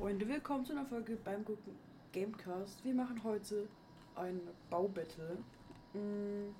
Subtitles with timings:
[0.00, 1.74] Freunde, willkommen zu einer Folge beim Gucken
[2.14, 2.82] Gamecast.
[2.82, 3.68] Wir machen heute
[4.16, 5.36] ein Baubattle.
[5.92, 6.54] Mm,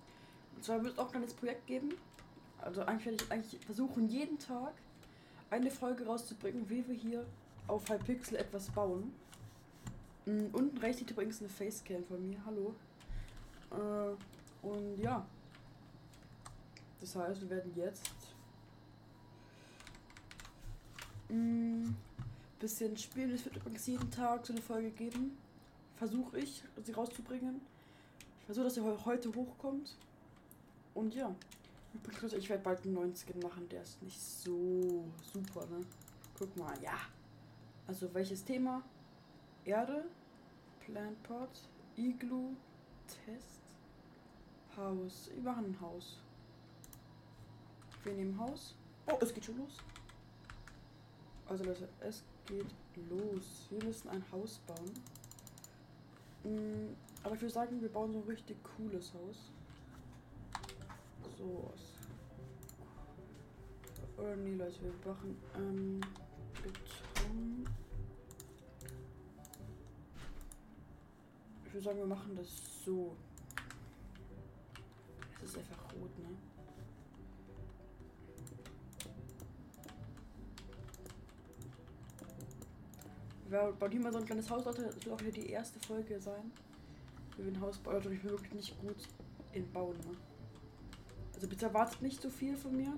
[0.57, 1.95] Und zwar wird es auch ein kleines Projekt geben.
[2.61, 4.75] Also eigentlich werde ich eigentlich versuchen, jeden Tag
[5.49, 7.25] eine Folge rauszubringen, wie wir hier
[7.67, 9.11] auf Hypixel etwas bauen.
[10.27, 12.45] Mm, Unten rechts sieht übrigens eine Facecam von mir.
[12.45, 12.75] Hallo.
[13.71, 15.27] Äh, Und ja.
[17.01, 18.35] Das heißt, wir werden jetzt
[21.31, 21.60] mm,
[22.61, 23.31] bisschen spielen.
[23.33, 25.37] Es wird übrigens jeden Tag so eine Folge geben.
[25.97, 27.61] Versuche ich, sie rauszubringen.
[28.39, 29.97] Ich versuche, dass sie heu- heute hochkommt.
[30.95, 31.35] Und ja.
[31.93, 33.69] Übrigens, ich werde bald einen neuen Skin machen.
[33.69, 35.81] Der ist nicht so super, ne?
[36.39, 36.97] Guck mal, ja.
[37.89, 38.83] Also, welches Thema?
[39.65, 40.05] Erde,
[40.81, 41.51] Plantpot,
[41.97, 42.55] Igloo,
[43.07, 43.61] Test,
[44.77, 45.31] Haus.
[45.35, 46.19] Wir machen ein Haus.
[48.05, 48.77] Wir nehmen Haus.
[49.07, 49.79] Oh, es geht schon los.
[51.47, 53.67] Also Leute, es geht los.
[53.71, 54.91] Wir müssen ein Haus bauen.
[56.45, 59.51] Mm, Aber ich würde sagen, wir bauen so ein richtig cooles Haus.
[61.39, 61.81] So was.
[64.19, 66.01] Oder nee, Leute, wir machen ähm,
[66.63, 67.65] Beton.
[71.65, 72.49] Ich würde sagen, wir machen das
[72.85, 73.17] so.
[75.43, 76.37] Es ist einfach rot, ne?
[83.51, 84.83] Wir bauen hier mal so ein kleines Haus, Leute.
[84.85, 86.53] Das wird auch wieder die erste Folge sein.
[87.37, 87.95] Wir ein Haus bauen.
[87.95, 89.09] Leute, ich bin wirklich nicht gut
[89.53, 90.17] in Bauen, ne?
[91.35, 92.91] Also bitte erwartet nicht so viel von mir.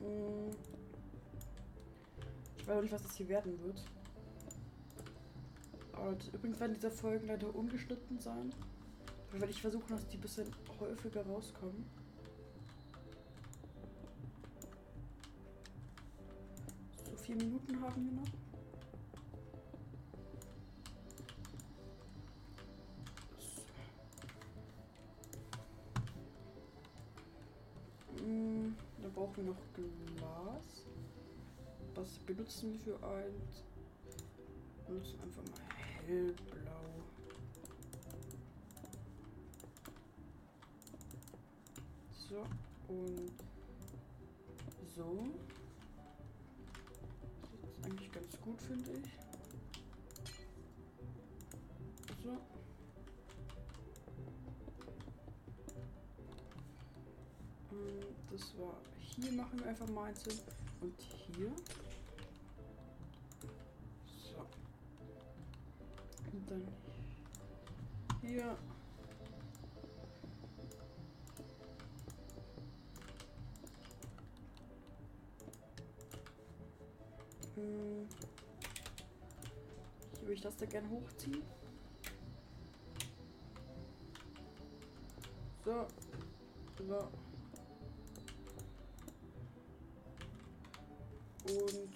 [0.00, 0.50] Mm.
[2.56, 3.84] Ich weiß auch nicht, was das hier werden wird.
[5.92, 8.54] Das- übrigens werden diese Folgen leider ungeschnitten sein.
[9.32, 11.84] Werde ich versuchen, dass die ein bisschen häufiger rauskommen.
[17.28, 18.28] Vier Minuten haben wir noch.
[28.26, 30.86] Mm, Dann brauchen wir noch Glas.
[31.96, 33.62] Was benutzen wir für eins?
[34.86, 36.80] Benutzen einfach mal hellblau.
[42.26, 42.46] So,
[42.88, 43.32] und
[44.96, 45.28] so.
[48.48, 49.08] Gut, finde ich.
[52.22, 52.30] So.
[57.72, 58.74] Ähm, Das war
[59.16, 60.38] hier machen wir einfach mal eins hin.
[60.80, 61.52] Und hier.
[64.06, 64.46] So.
[66.32, 66.68] Und dann
[68.22, 68.56] hier.
[80.28, 81.42] Würde ich das da gerne hochziehen.
[85.64, 85.86] So.
[86.86, 87.08] So.
[91.46, 91.88] Und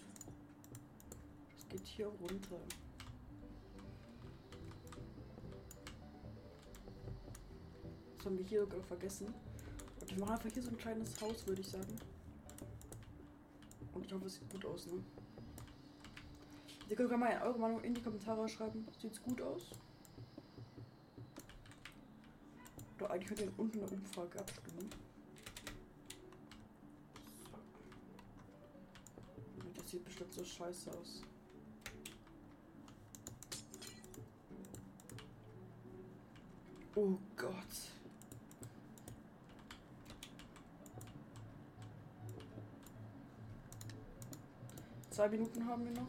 [1.59, 2.57] es geht hier runter.
[8.17, 9.27] Das haben wir hier sogar vergessen.
[10.01, 11.95] Und ich mache einfach hier so ein kleines Haus, würde ich sagen.
[13.93, 15.03] Und ich hoffe, es sieht gut aus, ne?
[16.89, 18.87] Ihr könnt mal eure Meinung in die Kommentare schreiben.
[19.01, 19.71] Sieht's gut aus?
[23.01, 24.91] Oder eigentlich könnt ihr unten in der Umfrage abstimmen.
[29.75, 31.23] Das sieht bestimmt so scheiße aus.
[36.95, 37.53] Oh Gott.
[45.11, 46.09] Zwei Minuten haben wir noch.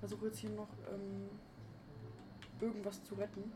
[0.00, 1.28] Versuche jetzt hier noch ähm,
[2.58, 3.52] irgendwas zu retten.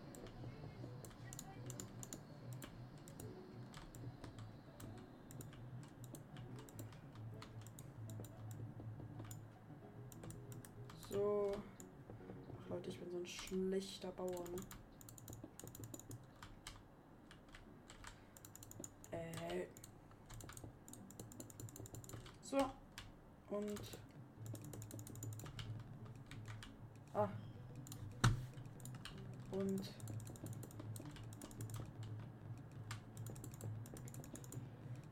[11.10, 11.52] So.
[12.60, 14.60] Ach Leute, ich bin so ein schlechter Bauer, ne?
[19.12, 19.66] Äh.
[22.42, 22.58] So.
[23.48, 24.03] Und.
[29.54, 29.94] Und.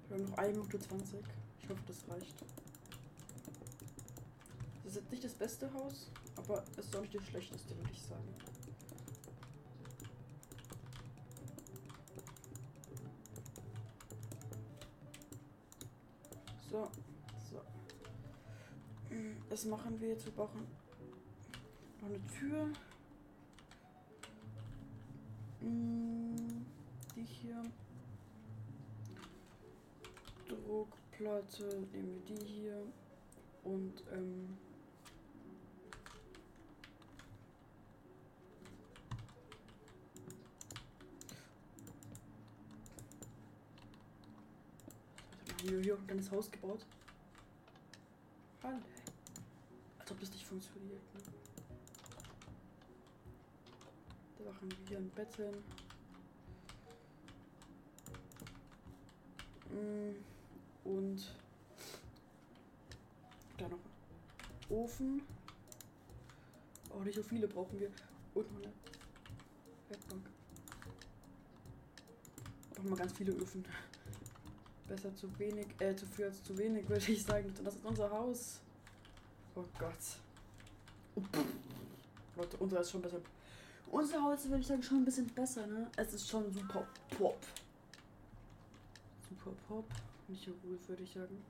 [0.08, 1.20] Wir haben noch 1 Minute 20.
[1.62, 2.44] Ich hoffe, das reicht.
[4.82, 7.90] Das ist jetzt nicht das beste Haus, aber es ist auch nicht das schlechteste, würde
[7.92, 8.34] ich sagen.
[16.68, 16.90] So,
[17.50, 17.60] so.
[19.48, 20.24] das machen wir jetzt.
[20.24, 20.66] Wir brauchen
[22.00, 22.72] noch eine Tür.
[25.62, 26.64] Mm,
[27.14, 27.62] Die hier.
[30.48, 32.82] Druckplatte, nehmen wir die hier.
[33.64, 34.56] Und ähm,
[45.62, 46.84] hier, hier ein kleines Haus gebaut.
[48.62, 48.78] Halle.
[49.98, 51.00] Als ob das nicht funktioniert.
[51.14, 51.20] Ne?
[54.44, 54.52] Wir
[54.88, 55.54] hier ein Bett hin.
[59.70, 61.34] Mm, Und
[63.56, 63.78] da noch
[64.68, 65.22] Ofen.
[66.90, 67.90] Oh, nicht so viele brauchen wir.
[68.34, 68.72] Und noch eine
[69.88, 70.28] Werkbank.
[72.74, 73.64] Brauchen wir ganz viele Öfen.
[74.88, 77.52] Besser zu wenig, äh, zu viel als zu wenig, würde ich sagen.
[77.62, 78.60] Das ist unser Haus.
[79.54, 79.94] Oh Gott.
[82.36, 83.20] Leute, unser ist schon besser.
[83.90, 85.90] Unser Haus würde ich sagen, schon ein bisschen besser, ne?
[85.96, 86.86] Es ist schon super
[87.16, 87.38] pop.
[89.28, 89.84] Super pop.
[90.28, 91.44] Nicht so gut, würde ich sagen.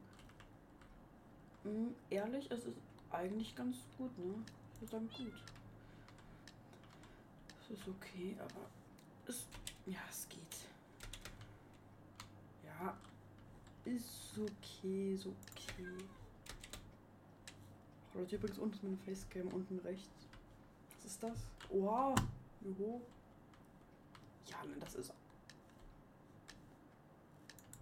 [1.65, 2.77] Mhm, ehrlich, es ist
[3.11, 4.35] eigentlich ganz gut, ne?
[4.75, 5.43] Ich würde sagen, gut.
[7.63, 8.67] Es ist okay, aber
[9.27, 9.47] es.
[9.87, 10.39] Ja, es geht.
[12.65, 12.97] Ja,
[13.85, 15.87] ist okay, ist okay.
[18.15, 20.27] Leute, übrigens unten ist meine Facecam, unten rechts.
[21.03, 21.39] Was ist das?
[21.69, 22.15] Oha,
[22.79, 23.01] hoch?
[24.47, 25.13] Ja, ne, das ist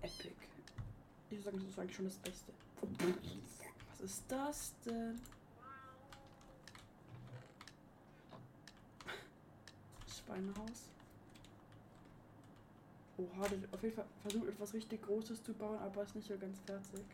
[0.01, 0.35] epic.
[1.29, 2.53] Ich sagen, das ist eigentlich schon das Beste.
[3.91, 5.21] Was ist das denn?
[10.09, 10.89] Schweinehaus.
[13.19, 16.59] Oha, auf jeden Fall versucht etwas richtig Großes zu bauen, aber ist nicht so ganz
[16.61, 17.05] fertig.